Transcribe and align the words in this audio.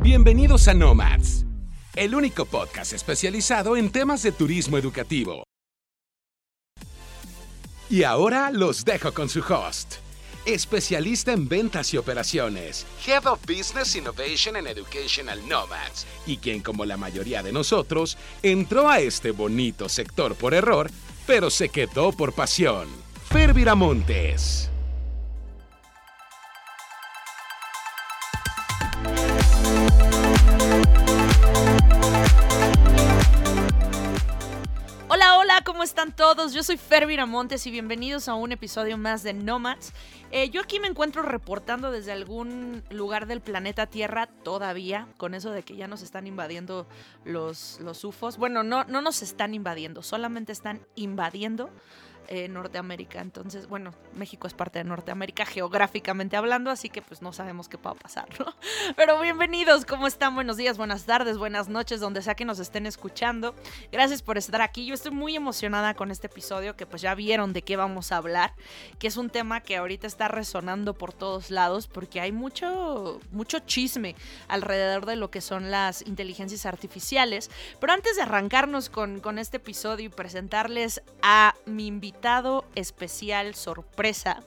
Bienvenidos 0.00 0.68
a 0.68 0.74
Nomads, 0.74 1.44
el 1.96 2.14
único 2.14 2.46
podcast 2.46 2.92
especializado 2.92 3.76
en 3.76 3.90
temas 3.90 4.22
de 4.22 4.30
turismo 4.30 4.78
educativo. 4.78 5.42
Y 7.90 8.04
ahora 8.04 8.52
los 8.52 8.84
dejo 8.84 9.12
con 9.12 9.28
su 9.28 9.40
host, 9.40 9.94
especialista 10.46 11.32
en 11.32 11.48
ventas 11.48 11.92
y 11.92 11.96
operaciones, 11.96 12.86
Head 13.04 13.26
of 13.26 13.40
Business 13.44 13.96
Innovation 13.96 14.54
and 14.54 14.68
Educational 14.68 15.40
Nomads, 15.48 16.06
y 16.26 16.36
quien 16.36 16.62
como 16.62 16.84
la 16.84 16.96
mayoría 16.96 17.42
de 17.42 17.52
nosotros 17.52 18.16
entró 18.44 18.88
a 18.88 19.00
este 19.00 19.32
bonito 19.32 19.88
sector 19.88 20.36
por 20.36 20.54
error, 20.54 20.92
pero 21.26 21.50
se 21.50 21.70
quedó 21.70 22.12
por 22.12 22.32
pasión. 22.32 22.86
Fer 23.30 23.52
Viramontes. 23.52 24.70
Todos? 36.18 36.52
Yo 36.52 36.64
soy 36.64 36.76
Fer 36.76 37.06
Viramontes 37.06 37.64
y 37.68 37.70
bienvenidos 37.70 38.26
a 38.26 38.34
un 38.34 38.50
episodio 38.50 38.98
más 38.98 39.22
de 39.22 39.34
Nomads. 39.34 39.92
Eh, 40.32 40.50
yo 40.50 40.60
aquí 40.60 40.80
me 40.80 40.88
encuentro 40.88 41.22
reportando 41.22 41.92
desde 41.92 42.10
algún 42.10 42.82
lugar 42.90 43.28
del 43.28 43.40
planeta 43.40 43.86
Tierra 43.86 44.26
todavía, 44.26 45.06
con 45.16 45.32
eso 45.32 45.52
de 45.52 45.62
que 45.62 45.76
ya 45.76 45.86
nos 45.86 46.02
están 46.02 46.26
invadiendo 46.26 46.88
los, 47.24 47.78
los 47.82 48.02
UFOs. 48.02 48.36
Bueno, 48.36 48.64
no, 48.64 48.82
no 48.82 49.00
nos 49.00 49.22
están 49.22 49.54
invadiendo, 49.54 50.02
solamente 50.02 50.50
están 50.50 50.80
invadiendo 50.96 51.70
eh, 52.30 52.46
Norteamérica. 52.46 53.22
Entonces, 53.22 53.68
bueno, 53.68 53.94
México 54.14 54.46
es 54.46 54.52
parte 54.52 54.78
de 54.78 54.84
Norteamérica 54.84 55.46
geográficamente 55.46 56.36
hablando, 56.36 56.70
así 56.70 56.90
que 56.90 57.00
pues 57.00 57.22
no 57.22 57.32
sabemos 57.32 57.70
qué 57.70 57.78
va 57.78 57.92
a 57.92 57.94
pasar, 57.94 58.28
¿no? 58.38 58.54
Pero 58.96 59.18
bienvenidos, 59.18 59.86
¿cómo 59.86 60.06
están? 60.06 60.34
Buenos 60.34 60.58
días, 60.58 60.76
buenas 60.76 61.06
tardes, 61.06 61.38
buenas 61.38 61.70
noches, 61.70 62.00
donde 62.00 62.20
sea 62.20 62.34
que 62.34 62.44
nos 62.44 62.58
estén 62.58 62.84
escuchando. 62.84 63.54
Gracias 63.90 64.20
por 64.20 64.36
estar 64.36 64.60
aquí. 64.60 64.84
Yo 64.84 64.92
estoy 64.92 65.12
muy 65.12 65.36
emocionada 65.36 65.94
con 65.94 66.10
este 66.10 66.26
episodio 66.26 66.76
que 66.76 66.84
pues 66.84 67.00
ya 67.00 67.14
vieron 67.14 67.54
de 67.54 67.62
qué 67.62 67.76
vamos 67.76 68.12
a 68.12 68.18
hablar, 68.18 68.52
que 68.98 69.06
es 69.06 69.16
un 69.16 69.30
tema 69.30 69.62
que 69.62 69.78
ahorita 69.78 70.06
está 70.06 70.28
resonando 70.28 70.92
por 70.92 71.14
todos 71.14 71.50
lados 71.50 71.86
porque 71.86 72.20
hay 72.20 72.32
mucho, 72.32 73.20
mucho 73.32 73.60
chisme 73.60 74.16
alrededor 74.48 75.06
de 75.06 75.16
lo 75.16 75.30
que 75.30 75.40
son 75.40 75.70
las 75.70 76.06
inteligencias 76.06 76.66
artificiales. 76.66 77.50
Pero 77.80 77.94
antes 77.94 78.16
de 78.16 78.22
arrancarnos 78.22 78.90
con, 78.90 79.20
con 79.20 79.38
este 79.38 79.56
episodio 79.56 80.04
y 80.04 80.08
presentarles 80.10 81.00
a 81.22 81.54
mi 81.64 81.86
invitado, 81.86 82.17
especial 82.74 83.54
sorpresa. 83.54 84.40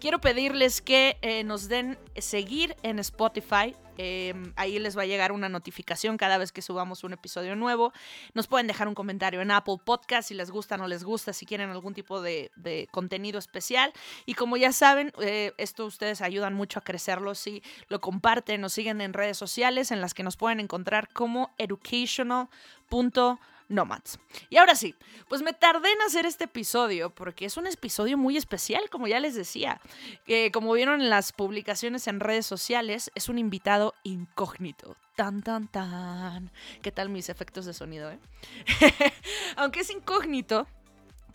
Quiero 0.00 0.20
pedirles 0.20 0.82
que 0.82 1.16
eh, 1.22 1.44
nos 1.44 1.68
den 1.68 1.98
seguir 2.16 2.76
en 2.82 2.98
Spotify. 2.98 3.74
Eh, 3.98 4.34
ahí 4.56 4.78
les 4.78 4.96
va 4.96 5.02
a 5.02 5.06
llegar 5.06 5.32
una 5.32 5.48
notificación 5.48 6.16
cada 6.16 6.38
vez 6.38 6.50
que 6.50 6.62
subamos 6.62 7.04
un 7.04 7.12
episodio 7.12 7.54
nuevo. 7.56 7.92
Nos 8.34 8.46
pueden 8.46 8.66
dejar 8.66 8.88
un 8.88 8.94
comentario 8.94 9.40
en 9.40 9.50
Apple 9.50 9.76
Podcast 9.84 10.28
si 10.28 10.34
les 10.34 10.50
gusta 10.50 10.76
o 10.76 10.78
no 10.78 10.88
les 10.88 11.04
gusta, 11.04 11.32
si 11.32 11.46
quieren 11.46 11.70
algún 11.70 11.94
tipo 11.94 12.20
de, 12.20 12.50
contenido 12.90 13.38
especial. 13.38 13.92
Y 14.26 14.34
como 14.34 14.56
ya 14.56 14.72
saben, 14.72 15.12
eh, 15.20 15.52
esto 15.58 15.86
ustedes 15.86 16.22
ayudan 16.22 16.54
mucho 16.54 16.78
a 16.78 16.82
crecerlo 16.82 17.34
si 17.34 17.62
lo 17.88 18.00
comparten 18.00 18.64
o 18.64 18.68
siguen 18.68 19.00
en 19.00 19.12
redes 19.12 19.36
sociales 19.36 19.90
en 19.90 20.00
las 20.00 20.14
que 20.14 20.22
nos 20.22 20.36
pueden 20.36 20.60
encontrar 20.60 21.12
como 21.12 21.54
educational.com 21.58 23.51
Nomads. 23.72 24.18
Y 24.50 24.58
ahora 24.58 24.74
sí, 24.74 24.94
pues 25.28 25.42
me 25.42 25.52
tardé 25.52 25.90
en 25.90 26.02
hacer 26.02 26.26
este 26.26 26.44
episodio 26.44 27.10
porque 27.10 27.46
es 27.46 27.56
un 27.56 27.66
episodio 27.66 28.16
muy 28.18 28.36
especial, 28.36 28.88
como 28.90 29.08
ya 29.08 29.20
les 29.20 29.34
decía. 29.34 29.80
Que 30.24 30.52
como 30.52 30.72
vieron 30.72 31.00
en 31.00 31.10
las 31.10 31.32
publicaciones 31.32 32.06
en 32.06 32.20
redes 32.20 32.46
sociales, 32.46 33.10
es 33.14 33.28
un 33.28 33.38
invitado 33.38 33.94
incógnito. 34.04 34.96
Tan, 35.16 35.42
tan, 35.42 35.68
tan. 35.68 36.50
¿Qué 36.80 36.92
tal 36.92 37.08
mis 37.08 37.28
efectos 37.28 37.66
de 37.66 37.74
sonido, 37.74 38.10
eh? 38.10 38.18
Aunque 39.56 39.80
es 39.80 39.90
incógnito, 39.90 40.66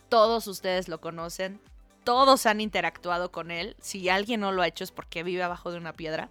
todos 0.08 0.46
ustedes 0.46 0.88
lo 0.88 1.00
conocen. 1.00 1.60
Todos 2.04 2.46
han 2.46 2.60
interactuado 2.60 3.30
con 3.30 3.50
él. 3.50 3.76
Si 3.80 4.08
alguien 4.08 4.40
no 4.40 4.52
lo 4.52 4.62
ha 4.62 4.66
hecho 4.66 4.84
es 4.84 4.92
porque 4.92 5.22
vive 5.22 5.42
abajo 5.42 5.70
de 5.70 5.78
una 5.78 5.92
piedra. 5.92 6.30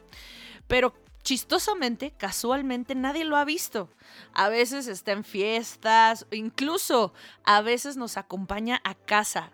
Pero 0.67 0.93
chistosamente, 1.27 2.13
casualmente, 2.15 2.95
nadie 2.95 3.25
lo 3.25 3.35
ha 3.35 3.43
visto. 3.43 3.89
A 4.33 4.47
veces 4.47 4.87
está 4.87 5.11
en 5.11 5.25
fiestas, 5.25 6.25
incluso 6.31 7.13
a 7.43 7.61
veces 7.61 7.97
nos 7.97 8.15
acompaña 8.15 8.79
a 8.85 8.95
casa. 8.95 9.51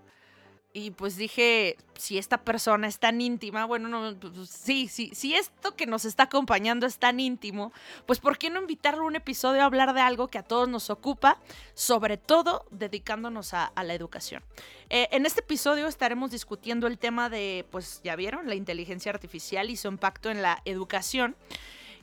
Y 0.75 0.89
pues 0.89 1.17
dije, 1.17 1.77
si 1.95 2.17
esta 2.17 2.43
persona 2.43 2.87
es 2.87 2.97
tan 2.97 3.21
íntima, 3.21 3.65
bueno, 3.65 3.89
no, 3.89 4.19
pues 4.19 4.49
sí, 4.49 4.87
sí, 4.87 5.11
si 5.13 5.35
esto 5.35 5.75
que 5.75 5.85
nos 5.85 6.03
está 6.03 6.23
acompañando 6.23 6.87
es 6.87 6.97
tan 6.97 7.19
íntimo, 7.19 7.71
pues 8.07 8.19
¿por 8.19 8.39
qué 8.39 8.49
no 8.49 8.59
invitarlo 8.59 9.03
a 9.03 9.05
un 9.05 9.15
episodio 9.15 9.61
a 9.61 9.65
hablar 9.65 9.93
de 9.93 10.01
algo 10.01 10.29
que 10.29 10.39
a 10.39 10.43
todos 10.43 10.67
nos 10.67 10.89
ocupa, 10.89 11.37
sobre 11.75 12.17
todo 12.17 12.65
dedicándonos 12.71 13.53
a, 13.53 13.65
a 13.65 13.83
la 13.83 13.93
educación? 13.93 14.43
Eh, 14.89 15.09
en 15.11 15.27
este 15.27 15.41
episodio 15.41 15.87
estaremos 15.87 16.31
discutiendo 16.31 16.87
el 16.87 16.97
tema 16.97 17.29
de, 17.29 17.67
pues 17.69 18.01
ya 18.03 18.15
vieron, 18.15 18.47
la 18.47 18.55
inteligencia 18.55 19.11
artificial 19.11 19.69
y 19.69 19.77
su 19.77 19.87
impacto 19.89 20.31
en 20.31 20.41
la 20.41 20.63
educación. 20.65 21.35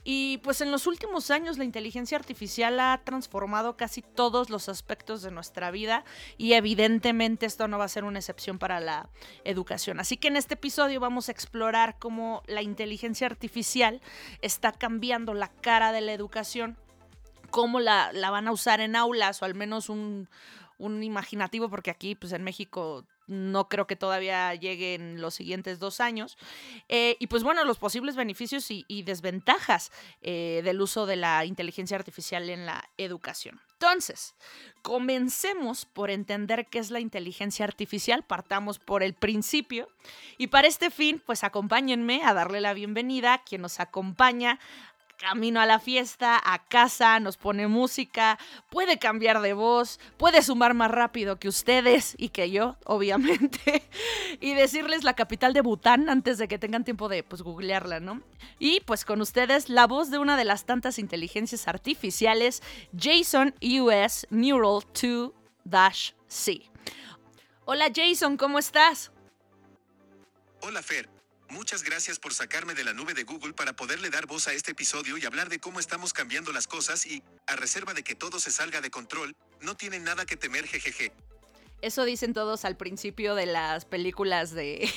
Y 0.03 0.39
pues 0.39 0.61
en 0.61 0.71
los 0.71 0.87
últimos 0.87 1.29
años 1.29 1.57
la 1.57 1.63
inteligencia 1.63 2.17
artificial 2.17 2.79
ha 2.79 3.01
transformado 3.03 3.77
casi 3.77 4.01
todos 4.01 4.49
los 4.49 4.67
aspectos 4.67 5.21
de 5.21 5.29
nuestra 5.29 5.69
vida 5.69 6.03
y 6.37 6.53
evidentemente 6.53 7.45
esto 7.45 7.67
no 7.67 7.77
va 7.77 7.85
a 7.85 7.89
ser 7.89 8.03
una 8.03 8.19
excepción 8.19 8.57
para 8.57 8.79
la 8.79 9.09
educación. 9.43 9.99
Así 9.99 10.17
que 10.17 10.29
en 10.29 10.37
este 10.37 10.55
episodio 10.55 10.99
vamos 10.99 11.29
a 11.29 11.31
explorar 11.31 11.97
cómo 11.99 12.41
la 12.47 12.63
inteligencia 12.63 13.27
artificial 13.27 14.01
está 14.41 14.71
cambiando 14.71 15.35
la 15.35 15.49
cara 15.49 15.91
de 15.91 16.01
la 16.01 16.13
educación, 16.13 16.77
cómo 17.51 17.79
la, 17.79 18.11
la 18.11 18.31
van 18.31 18.47
a 18.47 18.51
usar 18.51 18.81
en 18.81 18.95
aulas 18.95 19.41
o 19.41 19.45
al 19.45 19.53
menos 19.53 19.89
un, 19.89 20.29
un 20.81 21.03
imaginativo, 21.03 21.69
porque 21.69 21.91
aquí 21.91 22.15
pues 22.15 22.33
en 22.33 22.43
México 22.43 23.05
no 23.31 23.69
creo 23.69 23.87
que 23.87 23.95
todavía 23.95 24.53
llegue 24.53 24.93
en 24.95 25.21
los 25.21 25.33
siguientes 25.33 25.79
dos 25.79 25.99
años. 25.99 26.37
Eh, 26.89 27.15
y 27.19 27.27
pues 27.27 27.43
bueno, 27.43 27.63
los 27.63 27.79
posibles 27.79 28.15
beneficios 28.15 28.69
y, 28.69 29.03
desventajas 29.03 29.91
eh, 30.21 30.61
del 30.63 30.81
uso 30.81 31.05
de 31.05 31.15
la 31.15 31.45
inteligencia 31.45 31.97
artificial 31.97 32.49
en 32.49 32.65
la 32.65 32.87
educación. 32.97 33.61
Entonces, 33.73 34.35
comencemos 34.83 35.85
por 35.85 36.11
entender 36.11 36.67
qué 36.67 36.77
es 36.77 36.91
la 36.91 36.99
inteligencia 36.99 37.65
artificial, 37.65 38.23
partamos 38.23 38.77
por 38.77 39.01
el 39.01 39.15
principio 39.15 39.87
y 40.37 40.47
para 40.47 40.67
este 40.67 40.91
fin, 40.91 41.21
pues 41.25 41.43
acompáñenme 41.43 42.21
a 42.23 42.35
darle 42.35 42.61
la 42.61 42.75
bienvenida 42.75 43.33
a 43.33 43.43
quien 43.43 43.63
nos 43.63 43.79
acompaña 43.79 44.59
camino 45.21 45.61
a 45.61 45.67
la 45.67 45.79
fiesta, 45.79 46.41
a 46.43 46.65
casa, 46.65 47.19
nos 47.19 47.37
pone 47.37 47.67
música, 47.67 48.39
puede 48.71 48.97
cambiar 48.97 49.41
de 49.41 49.53
voz, 49.53 49.99
puede 50.17 50.41
sumar 50.41 50.73
más 50.73 50.89
rápido 50.89 51.37
que 51.37 51.47
ustedes 51.47 52.15
y 52.17 52.29
que 52.29 52.49
yo, 52.49 52.75
obviamente, 52.85 53.83
y 54.39 54.55
decirles 54.55 55.03
la 55.03 55.13
capital 55.13 55.53
de 55.53 55.61
Bután 55.61 56.09
antes 56.09 56.39
de 56.39 56.47
que 56.47 56.57
tengan 56.57 56.83
tiempo 56.83 57.07
de 57.07 57.21
pues 57.21 57.43
googlearla, 57.43 57.99
¿no? 57.99 58.23
Y 58.57 58.79
pues 58.81 59.05
con 59.05 59.21
ustedes 59.21 59.69
la 59.69 59.85
voz 59.85 60.09
de 60.09 60.17
una 60.17 60.37
de 60.37 60.45
las 60.45 60.65
tantas 60.65 60.97
inteligencias 60.97 61.67
artificiales, 61.67 62.63
Jason 62.97 63.53
US 63.61 64.25
Neural 64.31 64.81
2-C. 65.69 66.63
Hola 67.65 67.91
Jason, 67.93 68.37
¿cómo 68.37 68.57
estás? 68.57 69.11
Hola 70.61 70.81
Fer, 70.81 71.07
Muchas 71.51 71.83
gracias 71.83 72.17
por 72.17 72.33
sacarme 72.33 72.75
de 72.75 72.85
la 72.85 72.93
nube 72.93 73.13
de 73.13 73.25
Google 73.25 73.51
para 73.51 73.73
poderle 73.73 74.09
dar 74.09 74.25
voz 74.25 74.47
a 74.47 74.53
este 74.53 74.71
episodio 74.71 75.17
y 75.17 75.25
hablar 75.25 75.49
de 75.49 75.59
cómo 75.59 75.81
estamos 75.81 76.13
cambiando 76.13 76.53
las 76.53 76.65
cosas 76.65 77.05
y, 77.05 77.23
a 77.45 77.57
reserva 77.57 77.93
de 77.93 78.03
que 78.03 78.15
todo 78.15 78.39
se 78.39 78.51
salga 78.51 78.79
de 78.79 78.89
control, 78.89 79.35
no 79.59 79.75
tienen 79.75 80.05
nada 80.05 80.25
que 80.25 80.37
temer 80.37 80.65
jejeje. 80.65 81.11
Eso 81.81 82.05
dicen 82.05 82.33
todos 82.33 82.63
al 82.63 82.77
principio 82.77 83.35
de 83.35 83.47
las 83.47 83.83
películas 83.83 84.51
de, 84.51 84.89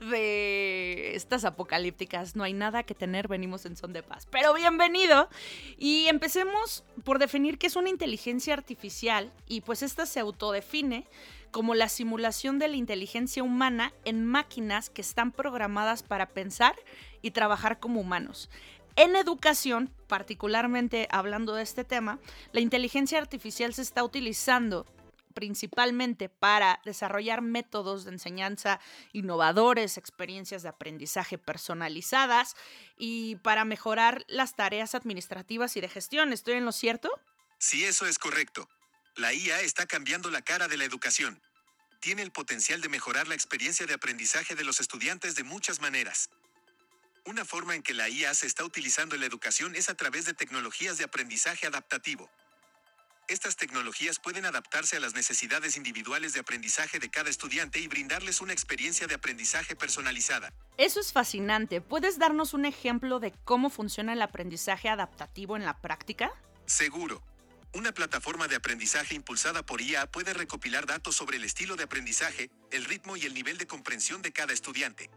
de 0.10 1.16
estas 1.16 1.44
apocalípticas. 1.44 2.36
No 2.36 2.44
hay 2.44 2.52
nada 2.52 2.84
que 2.84 2.94
tener, 2.94 3.26
venimos 3.26 3.66
en 3.66 3.76
son 3.76 3.92
de 3.92 4.04
paz. 4.04 4.28
Pero 4.30 4.54
bienvenido. 4.54 5.28
Y 5.76 6.06
empecemos 6.06 6.84
por 7.02 7.18
definir 7.18 7.58
qué 7.58 7.66
es 7.66 7.74
una 7.74 7.88
inteligencia 7.88 8.54
artificial. 8.54 9.32
Y 9.48 9.62
pues 9.62 9.82
esta 9.82 10.06
se 10.06 10.20
autodefine 10.20 11.04
como 11.50 11.74
la 11.74 11.88
simulación 11.88 12.58
de 12.58 12.68
la 12.68 12.76
inteligencia 12.76 13.42
humana 13.42 13.92
en 14.04 14.24
máquinas 14.24 14.90
que 14.90 15.02
están 15.02 15.32
programadas 15.32 16.02
para 16.02 16.28
pensar 16.28 16.76
y 17.22 17.32
trabajar 17.32 17.80
como 17.80 18.00
humanos. 18.00 18.50
En 18.96 19.16
educación, 19.16 19.90
particularmente 20.08 21.08
hablando 21.10 21.54
de 21.54 21.62
este 21.62 21.84
tema, 21.84 22.18
la 22.52 22.60
inteligencia 22.60 23.18
artificial 23.18 23.72
se 23.72 23.82
está 23.82 24.04
utilizando 24.04 24.86
principalmente 25.34 26.28
para 26.28 26.80
desarrollar 26.84 27.40
métodos 27.40 28.04
de 28.04 28.12
enseñanza 28.12 28.80
innovadores, 29.12 29.96
experiencias 29.96 30.62
de 30.62 30.68
aprendizaje 30.68 31.38
personalizadas 31.38 32.56
y 32.98 33.36
para 33.36 33.64
mejorar 33.64 34.24
las 34.28 34.54
tareas 34.54 34.94
administrativas 34.94 35.76
y 35.76 35.80
de 35.80 35.88
gestión. 35.88 36.32
¿Estoy 36.32 36.54
en 36.54 36.64
lo 36.64 36.72
cierto? 36.72 37.10
Sí, 37.58 37.84
eso 37.84 38.06
es 38.06 38.18
correcto. 38.18 38.68
La 39.20 39.34
IA 39.34 39.60
está 39.60 39.84
cambiando 39.84 40.30
la 40.30 40.40
cara 40.40 40.66
de 40.66 40.78
la 40.78 40.86
educación. 40.86 41.42
Tiene 42.00 42.22
el 42.22 42.32
potencial 42.32 42.80
de 42.80 42.88
mejorar 42.88 43.28
la 43.28 43.34
experiencia 43.34 43.84
de 43.84 43.92
aprendizaje 43.92 44.54
de 44.54 44.64
los 44.64 44.80
estudiantes 44.80 45.34
de 45.34 45.44
muchas 45.44 45.78
maneras. 45.78 46.30
Una 47.26 47.44
forma 47.44 47.74
en 47.74 47.82
que 47.82 47.92
la 47.92 48.08
IA 48.08 48.32
se 48.32 48.46
está 48.46 48.64
utilizando 48.64 49.14
en 49.14 49.20
la 49.20 49.26
educación 49.26 49.76
es 49.76 49.90
a 49.90 49.94
través 49.94 50.24
de 50.24 50.32
tecnologías 50.32 50.96
de 50.96 51.04
aprendizaje 51.04 51.66
adaptativo. 51.66 52.30
Estas 53.28 53.56
tecnologías 53.56 54.18
pueden 54.18 54.46
adaptarse 54.46 54.96
a 54.96 55.00
las 55.00 55.12
necesidades 55.12 55.76
individuales 55.76 56.32
de 56.32 56.40
aprendizaje 56.40 56.98
de 56.98 57.10
cada 57.10 57.28
estudiante 57.28 57.78
y 57.78 57.88
brindarles 57.88 58.40
una 58.40 58.54
experiencia 58.54 59.06
de 59.06 59.16
aprendizaje 59.16 59.76
personalizada. 59.76 60.50
Eso 60.78 60.98
es 60.98 61.12
fascinante. 61.12 61.82
¿Puedes 61.82 62.18
darnos 62.18 62.54
un 62.54 62.64
ejemplo 62.64 63.20
de 63.20 63.34
cómo 63.44 63.68
funciona 63.68 64.14
el 64.14 64.22
aprendizaje 64.22 64.88
adaptativo 64.88 65.58
en 65.58 65.66
la 65.66 65.78
práctica? 65.82 66.32
Seguro. 66.64 67.22
Una 67.72 67.92
plataforma 67.92 68.48
de 68.48 68.56
aprendizaje 68.56 69.14
impulsada 69.14 69.64
por 69.64 69.80
IA 69.80 70.10
puede 70.10 70.34
recopilar 70.34 70.86
datos 70.86 71.14
sobre 71.14 71.36
el 71.36 71.44
estilo 71.44 71.76
de 71.76 71.84
aprendizaje, 71.84 72.50
el 72.72 72.84
ritmo 72.84 73.16
y 73.16 73.26
el 73.26 73.32
nivel 73.32 73.58
de 73.58 73.68
comprensión 73.68 74.22
de 74.22 74.32
cada 74.32 74.52
estudiante. 74.52 75.08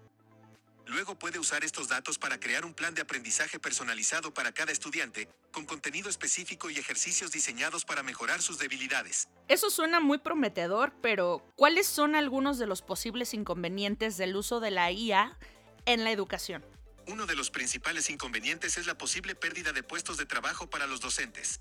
Luego 0.86 1.18
puede 1.18 1.40
usar 1.40 1.64
estos 1.64 1.88
datos 1.88 2.20
para 2.20 2.40
crear 2.40 2.64
un 2.64 2.76
plan 2.76 2.94
de 2.94 3.02
aprendizaje 3.02 3.58
personalizado 3.58 4.36
para 4.36 4.52
cada 4.52 4.72
estudiante, 4.72 5.30
con 5.52 5.66
contenido 5.66 6.10
específico 6.10 6.70
y 6.70 6.78
ejercicios 6.78 7.32
diseñados 7.32 7.86
para 7.86 8.04
mejorar 8.04 8.42
sus 8.44 8.60
debilidades. 8.60 9.30
Eso 9.48 9.72
suena 9.72 10.00
muy 10.00 10.20
prometedor, 10.20 10.94
pero 11.02 11.44
¿cuáles 11.56 11.88
son 11.88 12.14
algunos 12.14 12.60
de 12.60 12.68
los 12.68 12.84
posibles 12.84 13.34
inconvenientes 13.34 14.18
del 14.18 14.36
uso 14.36 14.60
de 14.60 14.70
la 14.70 14.92
IA 14.92 15.40
en 15.86 16.04
la 16.04 16.12
educación? 16.12 16.64
Uno 17.08 17.26
de 17.26 17.36
los 17.36 17.50
principales 17.50 18.12
inconvenientes 18.12 18.78
es 18.78 18.86
la 18.86 18.98
posible 18.98 19.34
pérdida 19.34 19.74
de 19.74 19.82
puestos 19.82 20.18
de 20.18 20.28
trabajo 20.28 20.70
para 20.70 20.86
los 20.86 21.02
docentes. 21.02 21.60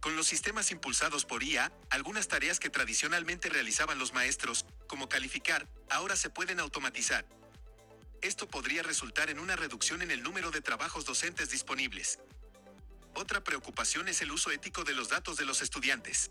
Con 0.00 0.16
los 0.16 0.26
sistemas 0.26 0.70
impulsados 0.70 1.26
por 1.26 1.42
IA, 1.42 1.70
algunas 1.90 2.26
tareas 2.26 2.58
que 2.58 2.70
tradicionalmente 2.70 3.50
realizaban 3.50 3.98
los 3.98 4.14
maestros, 4.14 4.64
como 4.86 5.10
calificar, 5.10 5.68
ahora 5.90 6.16
se 6.16 6.30
pueden 6.30 6.58
automatizar. 6.58 7.26
Esto 8.22 8.48
podría 8.48 8.82
resultar 8.82 9.28
en 9.28 9.38
una 9.38 9.56
reducción 9.56 10.00
en 10.00 10.10
el 10.10 10.22
número 10.22 10.50
de 10.50 10.62
trabajos 10.62 11.04
docentes 11.04 11.50
disponibles. 11.50 12.18
Otra 13.14 13.44
preocupación 13.44 14.08
es 14.08 14.22
el 14.22 14.32
uso 14.32 14.50
ético 14.50 14.84
de 14.84 14.94
los 14.94 15.10
datos 15.10 15.36
de 15.36 15.44
los 15.44 15.60
estudiantes. 15.60 16.30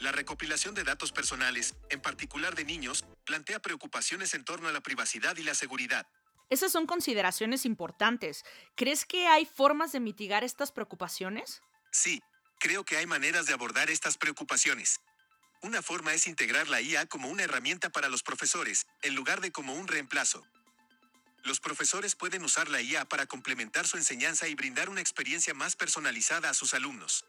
La 0.00 0.10
recopilación 0.10 0.74
de 0.74 0.82
datos 0.82 1.12
personales, 1.12 1.76
en 1.90 2.00
particular 2.00 2.56
de 2.56 2.64
niños, 2.64 3.04
plantea 3.24 3.60
preocupaciones 3.60 4.34
en 4.34 4.44
torno 4.44 4.66
a 4.66 4.72
la 4.72 4.80
privacidad 4.80 5.36
y 5.36 5.44
la 5.44 5.54
seguridad. 5.54 6.08
Esas 6.50 6.72
son 6.72 6.86
consideraciones 6.86 7.64
importantes. 7.66 8.44
¿Crees 8.74 9.04
que 9.04 9.28
hay 9.28 9.46
formas 9.46 9.92
de 9.92 10.00
mitigar 10.00 10.42
estas 10.42 10.72
preocupaciones? 10.72 11.62
Sí, 11.90 12.20
creo 12.58 12.84
que 12.84 12.96
hay 12.96 13.06
maneras 13.06 13.46
de 13.46 13.52
abordar 13.52 13.90
estas 13.90 14.16
preocupaciones. 14.16 15.00
Una 15.62 15.82
forma 15.82 16.12
es 16.12 16.26
integrar 16.26 16.68
la 16.68 16.80
IA 16.80 17.06
como 17.06 17.28
una 17.28 17.44
herramienta 17.44 17.90
para 17.90 18.08
los 18.08 18.22
profesores, 18.22 18.86
en 19.02 19.14
lugar 19.14 19.40
de 19.40 19.50
como 19.50 19.74
un 19.74 19.88
reemplazo. 19.88 20.46
Los 21.42 21.60
profesores 21.60 22.14
pueden 22.14 22.44
usar 22.44 22.68
la 22.68 22.80
IA 22.80 23.04
para 23.06 23.26
complementar 23.26 23.86
su 23.86 23.96
enseñanza 23.96 24.48
y 24.48 24.54
brindar 24.54 24.88
una 24.88 25.00
experiencia 25.00 25.54
más 25.54 25.76
personalizada 25.76 26.50
a 26.50 26.54
sus 26.54 26.74
alumnos. 26.74 27.24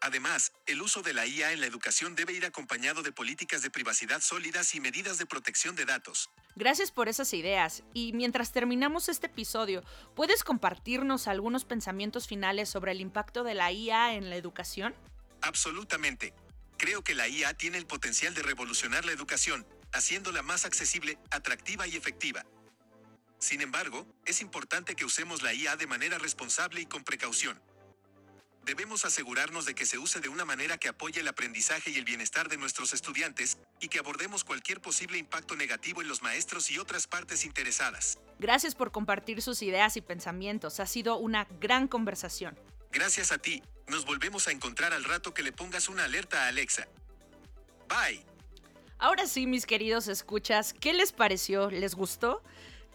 Además, 0.00 0.52
el 0.66 0.82
uso 0.82 1.02
de 1.02 1.14
la 1.14 1.26
IA 1.26 1.52
en 1.52 1.60
la 1.60 1.66
educación 1.66 2.16
debe 2.16 2.32
ir 2.32 2.44
acompañado 2.44 3.02
de 3.02 3.12
políticas 3.12 3.62
de 3.62 3.70
privacidad 3.70 4.20
sólidas 4.20 4.74
y 4.74 4.80
medidas 4.80 5.18
de 5.18 5.26
protección 5.26 5.76
de 5.76 5.84
datos. 5.84 6.28
Gracias 6.54 6.90
por 6.90 7.08
esas 7.08 7.32
ideas. 7.32 7.82
Y 7.94 8.12
mientras 8.12 8.52
terminamos 8.52 9.08
este 9.08 9.26
episodio, 9.26 9.82
¿puedes 10.14 10.44
compartirnos 10.44 11.26
algunos 11.26 11.64
pensamientos 11.64 12.26
finales 12.26 12.68
sobre 12.68 12.92
el 12.92 13.00
impacto 13.00 13.42
de 13.42 13.54
la 13.54 13.72
IA 13.72 14.14
en 14.14 14.28
la 14.28 14.36
educación? 14.36 14.94
Absolutamente. 15.40 16.34
Creo 16.76 17.02
que 17.02 17.14
la 17.14 17.28
IA 17.28 17.54
tiene 17.54 17.78
el 17.78 17.86
potencial 17.86 18.34
de 18.34 18.42
revolucionar 18.42 19.04
la 19.04 19.12
educación, 19.12 19.66
haciéndola 19.92 20.42
más 20.42 20.64
accesible, 20.64 21.18
atractiva 21.30 21.86
y 21.86 21.96
efectiva. 21.96 22.44
Sin 23.38 23.60
embargo, 23.60 24.06
es 24.24 24.40
importante 24.40 24.94
que 24.94 25.04
usemos 25.04 25.42
la 25.42 25.54
IA 25.54 25.76
de 25.76 25.86
manera 25.86 26.18
responsable 26.18 26.80
y 26.80 26.86
con 26.86 27.02
precaución. 27.02 27.60
Debemos 28.64 29.04
asegurarnos 29.04 29.64
de 29.66 29.74
que 29.74 29.86
se 29.86 29.98
use 29.98 30.20
de 30.20 30.28
una 30.28 30.44
manera 30.44 30.78
que 30.78 30.88
apoye 30.88 31.20
el 31.20 31.26
aprendizaje 31.26 31.90
y 31.90 31.98
el 31.98 32.04
bienestar 32.04 32.48
de 32.48 32.56
nuestros 32.56 32.92
estudiantes, 32.92 33.58
y 33.80 33.88
que 33.88 33.98
abordemos 33.98 34.44
cualquier 34.44 34.80
posible 34.80 35.18
impacto 35.18 35.56
negativo 35.56 36.00
en 36.00 36.08
los 36.08 36.22
maestros 36.22 36.70
y 36.70 36.78
otras 36.78 37.08
partes 37.08 37.44
interesadas. 37.44 38.18
Gracias 38.38 38.76
por 38.76 38.92
compartir 38.92 39.42
sus 39.42 39.62
ideas 39.62 39.96
y 39.96 40.00
pensamientos. 40.00 40.78
Ha 40.78 40.86
sido 40.86 41.16
una 41.16 41.46
gran 41.60 41.88
conversación. 41.88 42.56
Gracias 42.92 43.32
a 43.32 43.38
ti. 43.38 43.62
Nos 43.88 44.04
volvemos 44.04 44.46
a 44.46 44.52
encontrar 44.52 44.92
al 44.92 45.02
rato 45.02 45.34
que 45.34 45.42
le 45.42 45.50
pongas 45.50 45.88
una 45.88 46.04
alerta 46.04 46.44
a 46.44 46.48
Alexa. 46.48 46.86
Bye. 47.88 48.24
Ahora 48.98 49.26
sí, 49.26 49.48
mis 49.48 49.66
queridos 49.66 50.06
escuchas, 50.06 50.72
¿qué 50.72 50.92
les 50.92 51.12
pareció? 51.12 51.68
¿Les 51.68 51.96
gustó? 51.96 52.42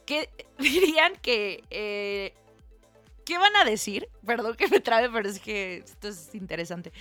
¿Qué 0.05 0.29
dirían 0.59 1.13
que... 1.17 1.63
Eh, 1.69 2.33
¿Qué 3.27 3.37
van 3.37 3.57
a 3.57 3.65
decir? 3.65 4.07
Perdón 4.25 4.55
que 4.55 4.69
me 4.69 4.79
trabe, 4.79 5.09
pero 5.09 5.27
es 5.27 5.41
que 5.41 5.79
esto 5.79 6.07
es 6.07 6.33
interesante. 6.33 6.93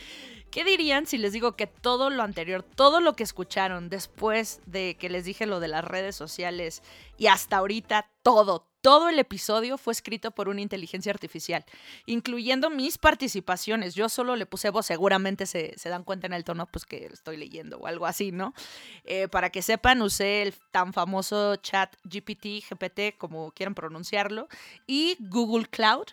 ¿Qué 0.50 0.64
dirían 0.64 1.06
si 1.06 1.19
les 1.19 1.32
digo 1.32 1.55
que 1.55 1.69
todo 1.69 2.11
lo 2.11 2.25
anterior, 2.25 2.64
todo 2.64 3.00
lo 3.00 3.14
que 3.14 3.23
escucharon 3.23 3.88
después 3.88 4.61
de 4.67 4.96
que 4.99 5.08
les 5.08 5.25
dije 5.25 5.46
lo 5.46 5.61
de 5.61 5.69
las 5.69 5.84
redes 5.84 6.17
sociales 6.17 6.82
y 7.17 7.28
hasta 7.28 7.58
ahorita, 7.58 8.11
todo, 8.25 8.67
todo 8.86 9.08
el 9.08 9.18
episodio 9.18 9.78
fue 9.78 9.92
escrito 9.92 10.30
por 10.30 10.48
una 10.48 10.60
inteligencia 10.60 11.10
artificial, 11.10 11.64
incluyendo 12.06 12.70
mis 12.70 12.98
participaciones. 12.98 13.96
Yo 13.96 14.08
solo 14.08 14.36
le 14.36 14.46
puse 14.46 14.70
voz, 14.70 14.86
seguramente 14.86 15.46
se, 15.46 15.74
dan 15.86 16.04
cuenta 16.04 16.28
en 16.28 16.32
el 16.34 16.44
tono 16.44 16.66
pues 16.66 16.84
que 16.84 17.06
estoy 17.06 17.36
leyendo 17.36 17.78
o 17.78 17.88
algo 17.88 18.06
así, 18.06 18.30
¿no? 18.30 18.54
Eh, 19.02 19.26
para 19.26 19.50
que 19.50 19.60
sepan, 19.60 20.02
usé 20.02 20.42
el 20.42 20.54
tan 20.70 20.92
famoso 20.92 21.56
chat 21.56 21.96
GPT, 22.04 22.62
GPT, 22.70 23.18
como 23.18 23.50
quieran 23.50 23.74
pronunciarlo, 23.74 24.46
y 24.86 25.16
Google 25.18 25.66
Cloud 25.66 26.06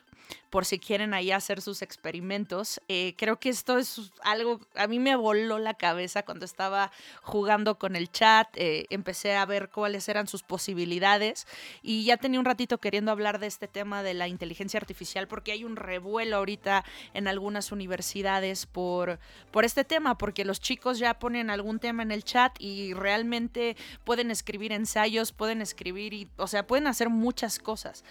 por 0.49 0.65
si 0.65 0.77
quieren 0.77 1.13
ahí 1.13 1.31
hacer 1.31 1.61
sus 1.61 1.81
experimentos. 1.81 2.79
Eh, 2.87 3.15
creo 3.17 3.39
que 3.39 3.49
esto 3.49 3.77
es 3.77 4.11
algo, 4.21 4.59
a 4.75 4.87
mí 4.87 4.99
me 4.99 5.15
voló 5.15 5.57
la 5.57 5.73
cabeza 5.73 6.23
cuando 6.23 6.45
estaba 6.45 6.91
jugando 7.21 7.79
con 7.79 7.95
el 7.95 8.11
chat, 8.11 8.47
eh, 8.55 8.85
empecé 8.89 9.35
a 9.35 9.45
ver 9.45 9.69
cuáles 9.69 10.07
eran 10.09 10.27
sus 10.27 10.43
posibilidades 10.43 11.47
y 11.81 12.03
ya 12.05 12.17
tenía 12.17 12.39
un 12.39 12.45
ratito 12.45 12.77
queriendo 12.77 13.11
hablar 13.11 13.39
de 13.39 13.47
este 13.47 13.67
tema 13.67 14.03
de 14.03 14.13
la 14.13 14.27
inteligencia 14.27 14.77
artificial 14.77 15.27
porque 15.27 15.51
hay 15.51 15.63
un 15.63 15.75
revuelo 15.75 16.37
ahorita 16.37 16.85
en 17.13 17.27
algunas 17.27 17.71
universidades 17.71 18.65
por, 18.65 19.19
por 19.51 19.65
este 19.65 19.83
tema, 19.83 20.17
porque 20.17 20.45
los 20.45 20.59
chicos 20.59 20.99
ya 20.99 21.15
ponen 21.15 21.49
algún 21.49 21.79
tema 21.79 22.03
en 22.03 22.11
el 22.11 22.23
chat 22.23 22.55
y 22.59 22.93
realmente 22.93 23.75
pueden 24.03 24.29
escribir 24.29 24.71
ensayos, 24.71 25.31
pueden 25.31 25.61
escribir 25.61 26.03
o 26.37 26.47
sea, 26.47 26.65
pueden 26.65 26.87
hacer 26.87 27.09
muchas 27.09 27.59
cosas. 27.59 28.03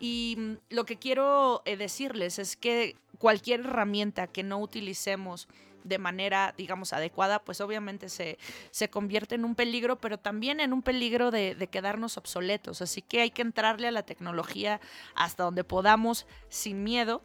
Y 0.00 0.36
mm, 0.36 0.52
lo 0.70 0.84
que 0.84 0.96
quiero 0.96 1.62
eh, 1.66 1.76
decirles 1.76 2.38
es 2.38 2.56
que 2.56 2.96
cualquier 3.18 3.60
herramienta 3.60 4.26
que 4.26 4.42
no 4.42 4.58
utilicemos 4.58 5.46
de 5.84 5.98
manera, 5.98 6.54
digamos, 6.56 6.92
adecuada, 6.92 7.42
pues 7.42 7.60
obviamente 7.60 8.08
se, 8.08 8.38
se 8.70 8.90
convierte 8.90 9.34
en 9.34 9.44
un 9.44 9.54
peligro, 9.54 9.96
pero 9.98 10.18
también 10.18 10.60
en 10.60 10.72
un 10.72 10.82
peligro 10.82 11.30
de, 11.30 11.54
de, 11.54 11.66
quedarnos 11.68 12.16
obsoletos. 12.18 12.82
Así 12.82 13.02
que 13.02 13.22
hay 13.22 13.30
que 13.30 13.42
entrarle 13.42 13.88
a 13.88 13.90
la 13.90 14.02
tecnología 14.02 14.80
hasta 15.14 15.44
donde 15.44 15.64
podamos 15.64 16.26
sin 16.48 16.82
miedo. 16.82 17.22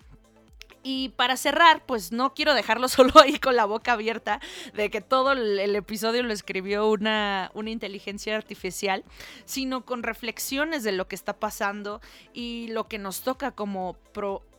Y 0.87 1.09
para 1.09 1.35
cerrar, 1.35 1.83
pues 1.87 2.11
no 2.11 2.35
quiero 2.35 2.53
dejarlo 2.53 2.87
solo 2.89 3.19
ahí 3.19 3.39
con 3.39 3.55
la 3.55 3.65
boca 3.65 3.93
abierta 3.93 4.39
de 4.75 4.91
que 4.91 5.01
todo 5.01 5.31
el, 5.31 5.75
episodio 5.75 6.21
lo 6.21 6.31
escribió 6.31 6.87
una, 6.87 7.49
una, 7.55 7.71
inteligencia 7.71 8.35
artificial, 8.35 9.03
sino 9.45 9.83
con 9.83 10.03
reflexiones 10.03 10.83
de 10.83 10.91
lo 10.91 11.07
que 11.07 11.15
está 11.15 11.33
pasando 11.39 12.01
y 12.33 12.67
lo 12.67 12.87
que 12.87 12.99
nos 12.99 13.21
toca 13.21 13.49
como 13.49 13.97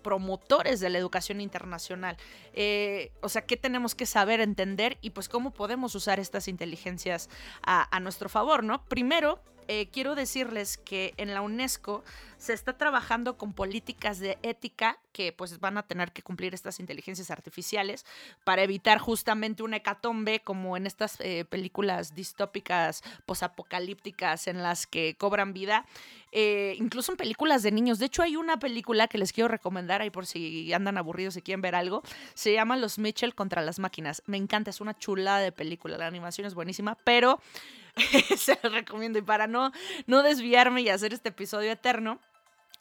promotores 0.02 0.80
de 0.80 0.90
la 0.90 0.98
educación 0.98 1.40
internacional. 1.40 2.16
Eh, 2.54 3.12
o 3.20 3.28
sea, 3.28 3.42
qué 3.42 3.56
tenemos 3.56 3.94
que 3.94 4.04
saber, 4.04 4.40
entender 4.40 4.98
y 5.02 5.10
pues 5.10 5.28
cómo 5.28 5.52
podemos 5.52 5.94
usar 5.94 6.18
estas 6.18 6.48
inteligencias 6.48 7.30
a 7.62 8.00
nuestro 8.00 8.28
favor, 8.28 8.64
¿no? 8.64 8.84
Primero, 8.86 9.40
eh, 9.68 9.88
quiero 9.92 10.14
decirles 10.14 10.76
que 10.76 11.14
en 11.16 11.34
la 11.34 11.40
UNESCO 11.40 12.04
se 12.38 12.52
está 12.52 12.76
trabajando 12.76 13.36
con 13.36 13.52
políticas 13.52 14.18
de 14.18 14.38
ética 14.42 14.98
que 15.12 15.32
pues 15.32 15.58
van 15.58 15.78
a 15.78 15.82
tener 15.82 16.12
que 16.12 16.22
cumplir 16.22 16.52
estas 16.52 16.78
inteligencias 16.80 17.30
artificiales 17.30 18.04
para 18.44 18.62
evitar 18.62 18.98
justamente 18.98 19.62
una 19.62 19.78
hecatombe 19.78 20.40
como 20.40 20.76
en 20.76 20.86
estas 20.86 21.16
eh, 21.20 21.46
películas 21.46 22.14
distópicas 22.14 23.02
posapocalípticas 23.24 24.46
en 24.46 24.62
las 24.62 24.86
que 24.86 25.16
cobran 25.16 25.54
vida, 25.54 25.86
eh, 26.32 26.74
incluso 26.78 27.12
en 27.12 27.16
películas 27.16 27.62
de 27.62 27.72
niños. 27.72 27.98
De 27.98 28.06
hecho 28.06 28.22
hay 28.22 28.36
una 28.36 28.58
película 28.58 29.08
que 29.08 29.18
les 29.18 29.32
quiero 29.32 29.48
recomendar 29.48 30.02
ahí 30.02 30.10
por 30.10 30.26
si 30.26 30.72
andan 30.74 30.98
aburridos 30.98 31.36
y 31.36 31.42
quieren 31.42 31.62
ver 31.62 31.74
algo, 31.74 32.02
se 32.34 32.52
llama 32.52 32.76
Los 32.76 32.98
Mitchell 32.98 33.34
contra 33.34 33.62
las 33.62 33.78
máquinas. 33.78 34.22
Me 34.26 34.36
encanta, 34.36 34.70
es 34.70 34.80
una 34.82 34.98
chulada 34.98 35.40
de 35.40 35.52
película, 35.52 35.96
la 35.96 36.06
animación 36.06 36.46
es 36.46 36.54
buenísima, 36.54 36.96
pero 37.04 37.40
se 38.36 38.58
los 38.62 38.72
recomiendo. 38.72 39.18
Y 39.18 39.22
para 39.22 39.46
no, 39.46 39.72
no 40.06 40.22
desviarme 40.22 40.82
y 40.82 40.88
hacer 40.88 41.12
este 41.12 41.30
episodio 41.30 41.72
eterno, 41.72 42.20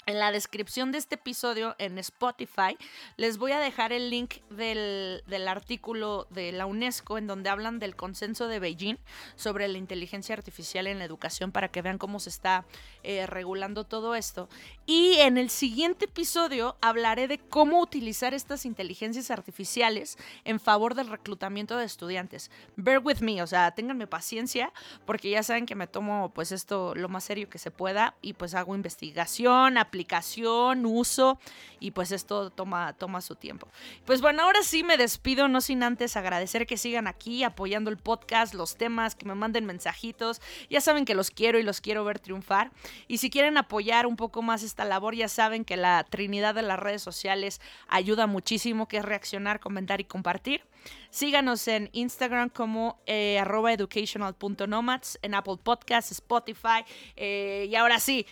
En 0.08 0.20
la 0.20 0.32
descripción 0.32 0.92
de 0.92 1.00
este 1.00 1.16
episodio 1.16 1.76
en 1.80 1.98
Spotify 1.98 2.78
les 3.18 3.40
voy 3.40 3.54
a 3.54 3.60
dejar 3.60 3.92
el 3.92 4.12
link 4.12 4.36
del, 4.52 5.24
artículo 5.48 6.28
de 6.30 6.52
la 6.52 6.68
UNESCO 6.68 7.18
en 7.18 7.26
donde 7.26 7.50
hablan 7.50 7.80
del 7.80 7.96
consenso 7.96 8.48
de 8.48 8.60
Beijing 8.60 9.00
sobre 9.36 9.68
la 9.68 9.80
inteligencia 9.80 10.36
artificial 10.36 10.86
en 10.86 11.00
la 11.00 11.06
educación 11.06 11.52
para 11.52 11.70
que 11.70 11.82
vean 11.82 11.98
cómo 11.98 12.20
se 12.20 12.30
está 12.30 12.66
eh, 13.02 13.26
regulando 13.26 13.84
todo 13.84 14.14
esto. 14.14 14.48
Y 14.86 15.16
en 15.22 15.40
el 15.40 15.50
siguiente 15.50 16.06
episodio 16.06 16.78
hablaré 16.82 17.28
de 17.28 17.40
cómo 17.40 17.82
utilizar 17.82 18.36
estas 18.36 18.68
inteligencias 18.68 19.32
artificiales 19.32 20.20
en 20.44 20.60
favor 20.60 20.94
del 20.94 21.08
reclutamiento 21.08 21.78
de 21.78 21.86
estudiantes. 21.86 22.52
Bear 22.76 23.00
with 23.00 23.22
me, 23.22 23.42
o 23.42 23.48
sea, 23.48 23.72
ténganme 23.72 24.06
paciencia 24.06 24.72
porque 25.08 25.32
ya 25.32 25.42
saben 25.42 25.66
que 25.66 25.74
me 25.74 25.88
tomo 25.88 26.32
pues 26.36 26.52
esto 26.52 26.94
lo 26.94 27.10
más 27.10 27.24
serio 27.24 27.50
que 27.50 27.58
se 27.58 27.72
pueda 27.72 28.14
y 28.22 28.34
pues 28.34 28.54
hago 28.54 28.76
investigación, 28.76 29.80
aplicación, 29.96 30.86
uso 30.86 31.40
y 31.80 31.92
pues 31.92 32.12
esto 32.12 32.50
toma, 32.50 32.94
toma 32.94 33.22
su 33.22 33.36
tiempo. 33.36 33.70
Pues 34.06 34.20
bueno, 34.20 34.44
ahora 34.44 34.62
sí 34.62 34.84
me 34.84 34.98
despido, 34.98 35.48
no 35.48 35.62
sin 35.62 35.84
antes 35.84 36.18
agradecer 36.18 36.68
que 36.68 36.76
sigan 36.76 37.08
aquí 37.08 37.44
apoyando 37.44 37.90
el 37.90 37.98
podcast, 37.98 38.54
los 38.54 38.76
temas, 38.76 39.16
que 39.16 39.26
me 39.26 39.36
manden 39.36 39.66
mensajitos. 39.66 40.42
Ya 40.70 40.82
saben 40.82 41.06
que 41.06 41.16
los 41.16 41.32
quiero 41.32 41.60
y 41.60 41.64
los 41.64 41.80
quiero 41.80 42.04
ver 42.04 42.20
triunfar. 42.20 42.72
Y 43.08 43.20
si 43.20 43.30
quieren 43.30 43.58
apoyar 43.58 44.06
un 44.06 44.18
poco 44.18 44.42
más 44.42 44.64
esta 44.64 44.84
labor, 44.84 45.16
ya 45.16 45.30
saben 45.30 45.64
que 45.64 45.78
la 45.78 46.04
trinidad 46.04 46.56
de 46.56 46.64
las 46.64 46.80
redes 46.80 47.02
sociales 47.02 47.62
ayuda 47.88 48.28
muchísimo, 48.28 48.90
que 48.90 48.98
es 48.98 49.06
reaccionar, 49.06 49.62
comentar 49.62 50.02
y 50.02 50.06
compartir. 50.06 50.66
Síganos 51.10 51.68
en 51.68 51.90
Instagram 51.94 52.50
como 52.50 53.02
eh, 53.06 53.40
arroba 53.40 53.72
educational.nomads, 53.72 55.20
en 55.22 55.36
Apple 55.36 55.58
Podcasts, 55.64 56.12
Spotify. 56.12 56.84
Eh, 57.16 57.68
y 57.70 57.76
ahora 57.76 58.00
sí. 58.00 58.26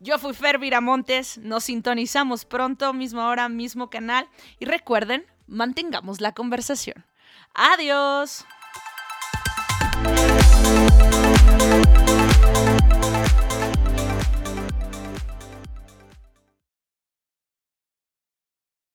Yo 0.00 0.18
fui 0.18 0.32
Fer 0.32 0.58
Viramontes, 0.58 1.38
nos 1.38 1.64
sintonizamos 1.64 2.44
pronto, 2.44 2.92
mismo 2.92 3.26
hora, 3.26 3.48
mismo 3.48 3.90
canal 3.90 4.28
y 4.60 4.64
recuerden, 4.64 5.26
mantengamos 5.48 6.20
la 6.20 6.32
conversación. 6.32 7.04
Adiós. 7.52 8.46